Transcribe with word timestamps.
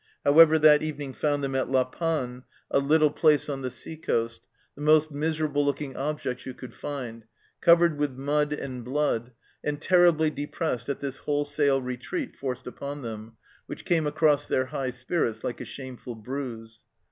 However, 0.25 0.57
that 0.57 0.81
evening 0.81 1.13
found 1.13 1.43
them 1.43 1.53
at 1.53 1.69
La 1.69 1.83
Panne, 1.83 2.41
a 2.71 2.79
little 2.79 3.09
SHELLED 3.09 3.11
OUT 3.11 3.21
219 3.21 3.21
place 3.21 3.49
on 3.49 3.61
the 3.61 3.69
sea 3.69 3.95
coast, 3.97 4.47
the 4.73 4.81
most 4.81 5.11
miserable 5.11 5.63
looking 5.63 5.95
objects 5.95 6.43
you 6.47 6.55
could 6.55 6.73
find, 6.73 7.25
covered 7.61 7.99
with 7.99 8.13
mud 8.17 8.51
and 8.51 8.83
blood, 8.83 9.31
and 9.63 9.79
terribly 9.79 10.31
depressed 10.31 10.89
at 10.89 11.01
this 11.01 11.19
wholesale 11.19 11.83
retreat 11.83 12.35
forced 12.35 12.65
upon 12.65 13.03
them, 13.03 13.33
which 13.67 13.85
came 13.85 14.07
across 14.07 14.47
their 14.47 14.65
high 14.65 14.89
spirits 14.89 15.43
like 15.43 15.61
a 15.61 15.65
shameful 15.65 16.15
bruise. 16.15 16.81